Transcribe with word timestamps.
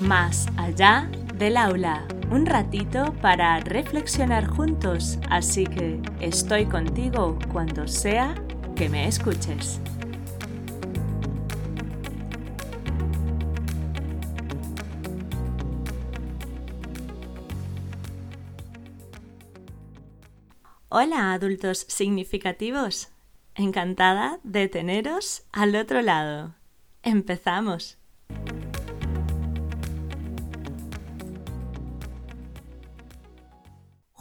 Más 0.00 0.46
allá 0.56 1.10
del 1.34 1.56
aula, 1.56 2.06
un 2.30 2.46
ratito 2.46 3.12
para 3.20 3.58
reflexionar 3.58 4.46
juntos, 4.46 5.18
así 5.28 5.64
que 5.66 6.00
estoy 6.20 6.66
contigo 6.66 7.36
cuando 7.50 7.88
sea 7.88 8.36
que 8.76 8.88
me 8.88 9.08
escuches. 9.08 9.80
Hola 20.90 21.32
adultos 21.32 21.86
significativos, 21.88 23.08
encantada 23.56 24.38
de 24.44 24.68
teneros 24.68 25.42
al 25.50 25.74
otro 25.74 26.02
lado. 26.02 26.54
Empezamos. 27.02 27.97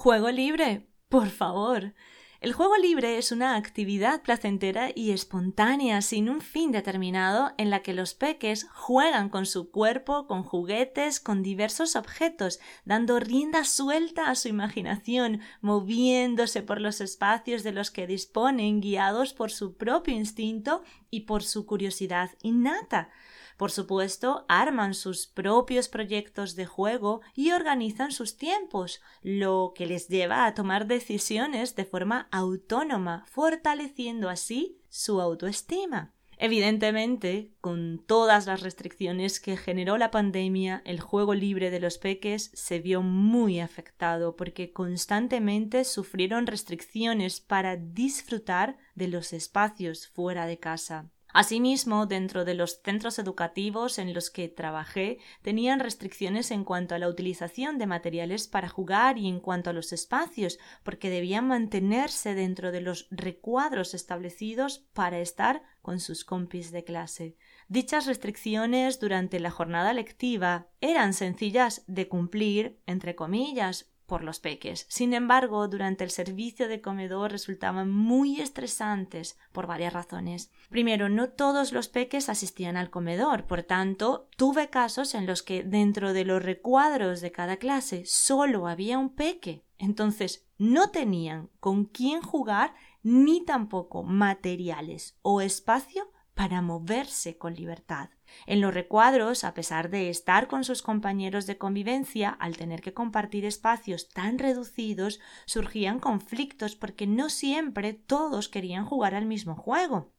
Juego 0.07 0.31
libre, 0.31 0.87
por 1.09 1.27
favor. 1.27 1.93
El 2.39 2.53
juego 2.53 2.77
libre 2.77 3.17
es 3.17 3.33
una 3.33 3.57
actividad 3.57 4.21
placentera 4.21 4.89
y 4.95 5.11
espontánea 5.11 6.01
sin 6.01 6.29
un 6.29 6.39
fin 6.39 6.71
determinado 6.71 7.51
en 7.57 7.69
la 7.69 7.81
que 7.81 7.93
los 7.93 8.13
peques 8.13 8.69
juegan 8.73 9.27
con 9.27 9.45
su 9.45 9.69
cuerpo, 9.69 10.25
con 10.25 10.43
juguetes, 10.43 11.19
con 11.19 11.43
diversos 11.43 11.97
objetos, 11.97 12.61
dando 12.85 13.19
rienda 13.19 13.65
suelta 13.65 14.29
a 14.29 14.35
su 14.35 14.47
imaginación, 14.47 15.41
moviéndose 15.59 16.61
por 16.61 16.79
los 16.79 17.01
espacios 17.01 17.63
de 17.63 17.73
los 17.73 17.91
que 17.91 18.07
disponen, 18.07 18.79
guiados 18.79 19.33
por 19.33 19.51
su 19.51 19.75
propio 19.75 20.15
instinto 20.15 20.83
y 21.09 21.21
por 21.21 21.43
su 21.43 21.65
curiosidad 21.65 22.31
innata. 22.41 23.09
Por 23.57 23.71
supuesto, 23.71 24.45
arman 24.47 24.93
sus 24.93 25.25
propios 25.25 25.89
proyectos 25.89 26.55
de 26.55 26.65
juego 26.65 27.21
y 27.33 27.51
organizan 27.51 28.11
sus 28.11 28.37
tiempos, 28.37 29.01
lo 29.23 29.73
que 29.75 29.87
les 29.87 30.07
lleva 30.07 30.45
a 30.45 30.53
tomar 30.53 30.85
decisiones 30.85 31.75
de 31.75 31.85
forma 31.85 32.27
autónoma, 32.31 33.25
fortaleciendo 33.27 34.29
así 34.29 34.79
su 34.89 35.19
autoestima. 35.21 36.13
Evidentemente, 36.39 37.51
con 37.61 38.03
todas 38.05 38.45
las 38.45 38.61
restricciones 38.61 39.39
que 39.39 39.57
generó 39.57 39.97
la 39.97 40.11
pandemia, 40.11 40.83
el 40.85 40.99
juego 40.99 41.33
libre 41.33 41.71
de 41.71 41.79
los 41.79 41.97
peques 41.97 42.51
se 42.53 42.79
vio 42.79 43.01
muy 43.01 43.59
afectado 43.59 44.35
porque 44.35 44.71
constantemente 44.71 45.83
sufrieron 45.83 46.45
restricciones 46.45 47.41
para 47.41 47.75
disfrutar 47.75 48.77
de 48.93 49.07
los 49.07 49.33
espacios 49.33 50.07
fuera 50.07 50.45
de 50.45 50.59
casa. 50.59 51.09
Asimismo, 51.39 52.07
dentro 52.07 52.45
de 52.45 52.55
los 52.55 52.81
centros 52.81 53.19
educativos 53.19 53.99
en 53.99 54.15
los 54.15 54.31
que 54.31 54.49
trabajé, 54.49 55.19
tenían 55.43 55.79
restricciones 55.79 56.49
en 56.49 56.63
cuanto 56.63 56.95
a 56.95 56.97
la 56.97 57.07
utilización 57.07 57.77
de 57.77 57.85
materiales 57.85 58.47
para 58.47 58.69
jugar 58.69 59.19
y 59.19 59.27
en 59.27 59.39
cuanto 59.39 59.69
a 59.69 59.73
los 59.73 59.93
espacios, 59.93 60.57
porque 60.81 61.11
debían 61.11 61.47
mantenerse 61.47 62.33
dentro 62.33 62.71
de 62.71 62.81
los 62.81 63.07
recuadros 63.11 63.93
establecidos 63.93 64.87
para 64.93 65.19
estar 65.19 65.61
con 65.83 65.99
sus 65.99 66.25
compis 66.25 66.71
de 66.71 66.83
clase. 66.83 67.37
Dichas 67.67 68.07
restricciones 68.07 68.99
durante 68.99 69.39
la 69.39 69.51
jornada 69.51 69.93
lectiva 69.93 70.69
eran 70.81 71.13
sencillas 71.13 71.83
de 71.85 72.07
cumplir, 72.07 72.79
entre 72.87 73.13
comillas, 73.13 73.91
por 74.07 74.23
los 74.23 74.39
peques. 74.39 74.85
Sin 74.89 75.13
embargo, 75.13 75.67
durante 75.67 76.03
el 76.03 76.09
servicio 76.09 76.67
de 76.67 76.81
comedor 76.81 77.31
resultaban 77.31 77.91
muy 77.91 78.41
estresantes 78.41 79.37
por 79.51 79.67
varias 79.67 79.93
razones. 79.93 80.49
Primero, 80.69 81.09
no 81.09 81.29
todos 81.29 81.73
los 81.73 81.89
peques 81.89 82.29
asistían 82.29 82.77
al 82.77 82.89
comedor, 82.89 83.45
por 83.45 83.63
tanto, 83.63 84.29
tuve 84.37 84.69
casos 84.69 85.13
en 85.13 85.27
los 85.27 85.43
que 85.43 85.63
dentro 85.63 86.13
de 86.13 86.25
los 86.25 86.41
recuadros 86.41 87.21
de 87.21 87.31
cada 87.31 87.57
clase 87.57 88.03
solo 88.05 88.67
había 88.67 88.97
un 88.97 89.13
peque. 89.13 89.65
Entonces, 89.77 90.47
no 90.57 90.89
tenían 90.89 91.49
con 91.59 91.85
quién 91.85 92.21
jugar 92.21 92.73
ni 93.03 93.45
tampoco 93.45 94.03
materiales 94.03 95.17
o 95.21 95.41
espacio 95.41 96.11
para 96.33 96.61
moverse 96.61 97.37
con 97.37 97.53
libertad. 97.53 98.09
En 98.45 98.61
los 98.61 98.73
recuadros, 98.73 99.43
a 99.43 99.53
pesar 99.53 99.89
de 99.89 100.09
estar 100.09 100.47
con 100.47 100.63
sus 100.63 100.81
compañeros 100.81 101.45
de 101.45 101.57
convivencia, 101.57 102.29
al 102.29 102.57
tener 102.57 102.81
que 102.81 102.93
compartir 102.93 103.45
espacios 103.45 104.09
tan 104.09 104.39
reducidos, 104.39 105.19
surgían 105.45 105.99
conflictos 105.99 106.75
porque 106.75 107.07
no 107.07 107.29
siempre 107.29 107.93
todos 107.93 108.49
querían 108.49 108.85
jugar 108.85 109.15
al 109.15 109.25
mismo 109.25 109.55
juego. 109.55 110.13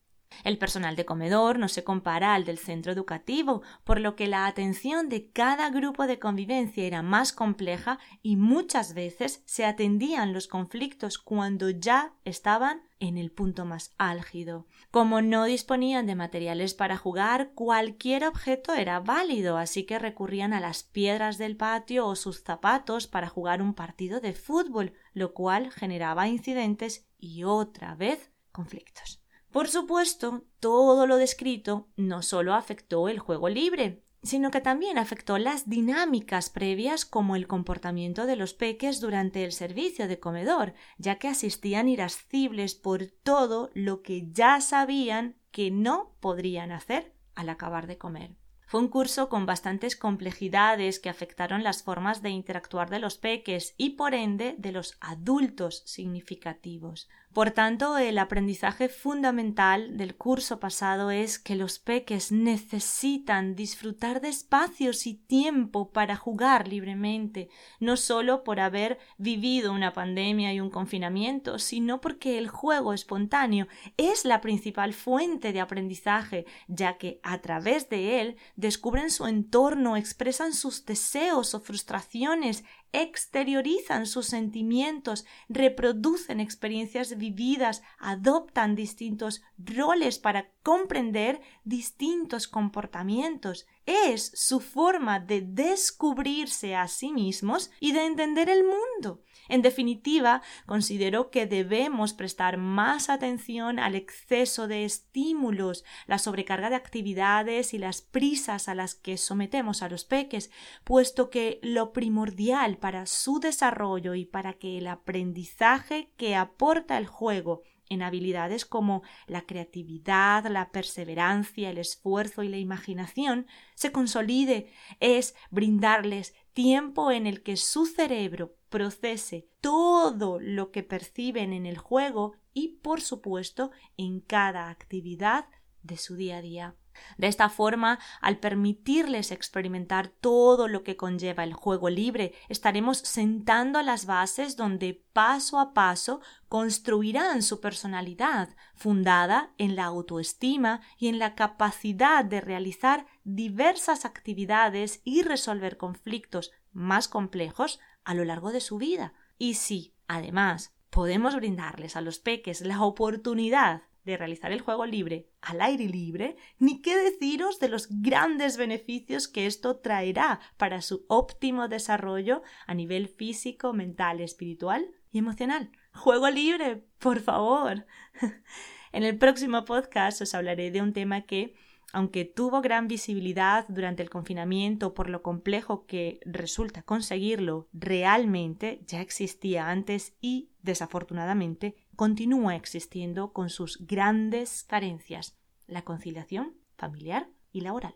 El 0.45 0.59
personal 0.59 0.95
de 0.95 1.05
comedor 1.05 1.59
no 1.59 1.69
se 1.69 1.85
compara 1.85 2.35
al 2.35 2.45
del 2.45 2.59
centro 2.59 2.93
educativo, 2.93 3.63
por 3.85 4.01
lo 4.01 4.15
que 4.15 4.27
la 4.27 4.47
atención 4.47 5.09
de 5.09 5.31
cada 5.31 5.71
grupo 5.71 6.07
de 6.07 6.19
convivencia 6.19 6.85
era 6.85 7.03
más 7.03 7.33
compleja 7.33 7.99
y 8.23 8.37
muchas 8.37 8.95
veces 8.95 9.43
se 9.47 9.65
atendían 9.65 10.33
los 10.33 10.47
conflictos 10.47 11.19
cuando 11.19 11.71
ya 11.71 12.13
estaban 12.25 12.83
en 13.01 13.17
el 13.17 13.31
punto 13.31 13.65
más 13.65 13.93
álgido. 13.99 14.67
Como 14.91 15.23
no 15.23 15.45
disponían 15.45 16.07
de 16.07 16.15
materiales 16.15 16.75
para 16.75 16.97
jugar, 16.97 17.53
cualquier 17.55 18.25
objeto 18.25 18.75
era 18.75 19.01
válido, 19.01 19.57
así 19.57 19.85
que 19.85 19.99
recurrían 19.99 20.53
a 20.53 20.61
las 20.61 20.83
piedras 20.83 21.39
del 21.39 21.57
patio 21.57 22.07
o 22.07 22.17
sus 22.17 22.43
zapatos 22.43 23.07
para 23.07 23.29
jugar 23.29 23.63
un 23.63 23.75
partido 23.75 24.21
de 24.21 24.33
fútbol, 24.33 24.93
lo 25.13 25.35
cual 25.35 25.71
generaba 25.71 26.29
incidentes 26.29 27.09
y 27.19 27.45
otra 27.45 27.95
vez 27.95 28.31
conflictos. 28.53 29.23
Por 29.51 29.69
supuesto, 29.69 30.45
todo 30.61 31.07
lo 31.07 31.17
descrito 31.17 31.89
no 31.97 32.23
solo 32.23 32.55
afectó 32.55 33.09
el 33.09 33.19
juego 33.19 33.49
libre, 33.49 34.03
sino 34.23 34.51
que 34.51 34.61
también 34.61 34.99
afectó 34.99 35.39
las 35.39 35.69
dinámicas 35.69 36.51
previas 36.51 37.05
como 37.05 37.37
el 37.37 37.47
comportamiento 37.47 38.27
de 38.27 38.37
los 38.37 38.55
peques 38.55 39.01
durante 39.01 39.45
el 39.45 39.53
servicio 39.53 40.09
de 40.09 40.19
comedor, 40.19 40.75
ya 40.99 41.19
que 41.19 41.29
asistían 41.29 41.89
irascibles 41.89 42.75
por 42.75 43.07
todo 43.07 43.71
lo 43.75 44.03
que 44.03 44.31
ya 44.31 44.61
sabían 44.61 45.37
que 45.51 45.71
no 45.71 46.15
podrían 46.21 46.73
hacer 46.73 47.15
al 47.35 47.49
acabar 47.49 47.87
de 47.87 47.99
comer. 47.99 48.37
Fue 48.69 48.81
un 48.81 48.89
curso 48.89 49.31
con 49.31 49.47
bastantes 49.47 49.97
complejidades 49.97 51.01
que 51.01 51.09
afectaron 51.09 51.63
las 51.63 51.83
formas 51.83 52.21
de 52.21 52.29
interactuar 52.29 52.91
de 52.91 52.99
los 52.99 53.17
peques 53.17 53.75
y 53.79 53.91
por 53.91 54.13
ende 54.13 54.57
de 54.59 54.73
los 54.73 54.99
adultos 55.01 55.83
significativos. 55.87 57.09
Por 57.33 57.51
tanto, 57.51 57.99
el 57.99 58.19
aprendizaje 58.19 58.89
fundamental 58.89 59.97
del 59.97 60.17
curso 60.17 60.59
pasado 60.61 61.11
es 61.11 61.39
que 61.39 61.57
los 61.57 61.79
peques 61.79 62.33
necesitan 62.33 63.55
disfrutar 63.55 64.21
de 64.21 64.29
espacios 64.29 65.07
y 65.07 65.15
tiempo 65.15 65.91
para 65.93 66.17
jugar 66.17 66.67
libremente, 66.69 67.51
no 67.81 67.97
solo 67.97 68.45
por 68.45 68.61
haber 68.61 68.99
vivido 69.19 69.73
una 69.73 69.93
pandemia 69.93 70.53
y 70.55 70.61
un 70.61 70.71
confinamiento, 70.71 71.59
sino 71.59 72.01
porque 72.01 72.39
el 72.39 72.49
juego 72.49 72.95
espontáneo 72.95 73.69
es 73.99 74.25
la 74.25 74.41
principal 74.41 74.95
fuente 74.95 75.53
de 75.53 75.61
aprendizaje, 75.61 76.47
ya 76.67 76.97
que 76.97 77.21
a 77.23 77.39
través 77.43 77.89
de 77.91 78.21
él 78.21 78.37
descubren 78.57 79.11
su 79.11 79.27
entorno, 79.27 79.97
expresan 79.97 80.55
sus 80.55 80.87
deseos 80.87 81.55
o 81.55 81.61
frustraciones, 81.61 82.65
exteriorizan 82.93 84.07
sus 84.07 84.27
sentimientos, 84.27 85.25
reproducen 85.49 86.41
experiencias 86.41 87.17
vividas, 87.17 87.83
adoptan 87.99 88.75
distintos 88.75 89.43
roles 89.59 90.19
para 90.19 90.51
comprender 90.63 91.41
distintos 91.65 92.49
comportamientos. 92.49 93.67
Es 93.89 94.33
su 94.35 94.61
forma 94.61 95.19
de 95.19 95.41
descubrirse 95.41 96.77
a 96.77 96.89
sí 96.89 97.11
mismos 97.11 97.71
y 97.81 97.93
de 97.93 98.05
entender 98.05 98.51
el 98.51 98.63
mundo. 98.63 99.23
En 99.49 99.63
definitiva, 99.63 100.43
considero 100.67 101.31
que 101.31 101.47
debemos 101.47 102.13
prestar 102.13 102.59
más 102.59 103.09
atención 103.09 103.79
al 103.79 103.95
exceso 103.95 104.69
de 104.69 104.85
estímulos, 104.85 105.85
la 106.07 106.19
sobrecarga 106.19 106.69
de 106.69 106.77
actividades 106.77 107.73
y 107.73 107.79
las 107.79 108.03
prisas 108.03 108.69
a 108.69 108.75
las 108.75 108.95
que 108.95 109.17
sometemos 109.17 109.83
a 109.83 109.89
los 109.89 110.05
peques, 110.05 110.51
puesto 110.85 111.31
que 111.31 111.59
lo 111.63 111.95
primordial 111.95 112.77
para 112.77 113.07
su 113.07 113.41
desarrollo 113.41 114.15
y 114.15 114.27
para 114.27 114.53
que 114.53 114.77
el 114.77 114.87
aprendizaje 114.87 116.13
que 116.19 116.37
aporta 116.37 116.99
el 116.99 117.07
juego 117.07 117.63
en 117.89 118.03
habilidades 118.03 118.65
como 118.65 119.03
la 119.27 119.43
creatividad, 119.43 120.47
la 120.47 120.71
perseverancia, 120.71 121.71
el 121.71 121.79
esfuerzo 121.79 122.43
y 122.43 122.49
la 122.49 122.59
imaginación 122.59 123.47
se 123.75 123.93
consolide 123.93 124.73
es 125.01 125.35
brindarles 125.51 126.35
tiempo 126.53 127.11
en 127.13 127.27
el 127.27 127.43
que 127.43 127.57
su 127.57 127.87
cerebro 127.87 128.57
procese 128.69 129.49
todo 129.61 130.41
lo 130.41 130.71
que 130.71 130.83
perciben 130.83 131.53
en 131.53 131.67
el 131.67 131.79
juego 131.79 132.35
y, 132.53 132.79
por 132.83 133.01
supuesto, 133.01 133.71
en 133.97 134.21
cada 134.21 134.69
actividad 134.69 135.47
de 135.83 135.97
su 135.97 136.17
día 136.17 136.39
a 136.39 136.43
día. 136.43 136.77
De 137.17 137.27
esta 137.27 137.49
forma, 137.49 137.99
al 138.21 138.39
permitirles 138.39 139.33
experimentar 139.33 140.09
todo 140.09 140.69
lo 140.69 140.83
que 140.83 140.97
conlleva 140.97 141.45
el 141.45 141.55
juego 141.55 141.91
libre, 141.91 142.35
estaremos 142.49 142.99
sentando 142.99 143.83
las 143.83 144.07
bases 144.07 144.57
donde 144.57 145.05
paso 145.13 145.59
a 145.59 145.75
paso 145.75 146.21
construirán 146.49 147.43
su 147.43 147.61
personalidad, 147.61 148.51
fundada 148.75 149.53
en 149.59 149.77
la 149.77 149.85
autoestima 149.85 150.81
y 150.97 151.09
en 151.09 151.19
la 151.19 151.35
capacidad 151.35 152.25
de 152.25 152.41
realizar 152.41 153.07
diversas 153.25 154.05
actividades 154.05 155.01
y 155.05 155.23
resolver 155.23 155.77
conflictos 155.77 156.53
más 156.73 157.09
complejos 157.09 157.81
a 158.05 158.15
lo 158.15 158.25
largo 158.25 158.53
de 158.53 158.61
su 158.61 158.79
vida. 158.79 159.13
Y 159.37 159.55
si, 159.55 159.95
además, 160.07 160.75
podemos 160.91 161.37
brindarles 161.37 161.97
a 161.97 162.01
los 162.01 162.19
peques 162.19 162.61
la 162.63 162.83
oportunidad 162.83 163.83
de 164.09 164.17
realizar 164.17 164.51
el 164.51 164.63
juego 164.63 164.87
libre 164.87 165.29
al 165.41 165.61
aire 165.61 165.85
libre, 165.85 166.37
ni 166.59 166.81
qué 166.81 166.97
deciros 166.97 167.61
de 167.61 167.69
los 167.69 167.89
grandes 168.01 168.57
beneficios 168.57 169.29
que 169.29 169.47
esto 169.47 169.77
traerá 169.77 170.41
para 170.57 170.81
su 170.83 171.05
óptimo 171.09 171.69
desarrollo 171.69 172.43
a 172.67 172.75
nivel 172.75 173.09
físico, 173.09 173.73
mental, 173.73 174.21
espiritual 174.21 174.91
y 175.13 175.19
emocional. 175.19 175.71
Juego 175.93 176.31
libre, 176.31 176.85
por 176.99 177.21
favor. 177.21 177.87
en 178.93 179.03
el 179.03 179.19
próximo 179.19 179.65
podcast 179.65 180.23
os 180.23 180.35
hablaré 180.35 180.71
de 180.71 180.81
un 180.81 180.93
tema 180.93 181.27
que 181.27 181.55
aunque 181.93 182.25
tuvo 182.25 182.61
gran 182.61 182.89
visibilidad 182.89 183.67
durante 183.69 184.03
el 184.03 184.11
confinamiento 184.11 184.95
por 184.95 185.09
lo 185.09 185.23
complejo 185.23 185.87
que 185.87 186.21
resulta 186.25 186.83
conseguirlo, 186.83 187.69
realmente 187.73 188.83
ya 188.87 189.01
existía 189.01 189.71
antes 189.71 190.15
y, 190.21 190.51
desafortunadamente, 190.63 191.77
continúa 191.97 192.57
existiendo 192.57 193.33
con 193.33 193.49
sus 193.51 193.87
grandes 193.87 194.65
carencias, 194.65 195.37
la 195.67 195.83
conciliación 195.83 196.55
familiar 196.77 197.29
y 197.53 197.63
laboral. 197.63 197.95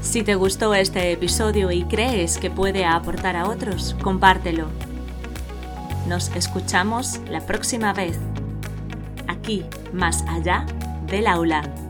Si 0.00 0.22
te 0.22 0.34
gustó 0.34 0.74
este 0.74 1.12
episodio 1.12 1.70
y 1.70 1.84
crees 1.84 2.38
que 2.38 2.50
puede 2.50 2.84
aportar 2.84 3.36
a 3.36 3.48
otros, 3.48 3.96
compártelo. 4.02 4.68
Nos 6.06 6.28
escuchamos 6.36 7.18
la 7.28 7.40
próxima 7.46 7.94
vez 7.94 8.18
aquí, 9.44 9.62
más 9.92 10.24
allá 10.26 10.64
del 11.06 11.26
aula. 11.26 11.83